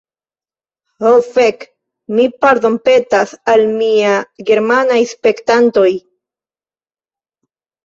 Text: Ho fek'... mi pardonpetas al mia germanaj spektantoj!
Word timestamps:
Ho 1.03 1.09
fek'... 1.35 1.67
mi 2.19 2.25
pardonpetas 2.45 3.35
al 3.55 3.67
mia 3.75 4.17
germanaj 4.49 4.99
spektantoj! 5.13 5.87